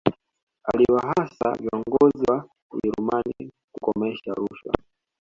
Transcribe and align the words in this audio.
aliwahasa 0.73 1.51
viongozi 1.53 2.23
wa 2.31 2.49
ujerumani 2.71 3.51
kukomesha 3.71 4.33
rushwa 4.33 4.73